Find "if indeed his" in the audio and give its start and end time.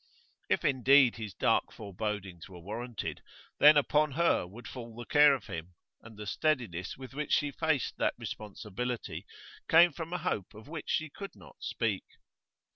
0.49-1.35